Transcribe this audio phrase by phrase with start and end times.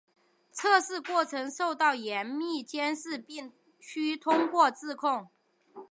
[0.49, 5.29] 测试过程受到严密监视并须通过质控。